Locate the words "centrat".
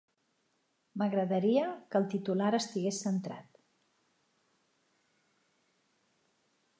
3.09-3.61